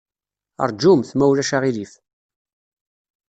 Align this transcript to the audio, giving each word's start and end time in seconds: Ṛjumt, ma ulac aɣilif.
Ṛjumt, 0.69 1.09
ma 1.17 1.25
ulac 1.31 1.51
aɣilif. 1.57 1.93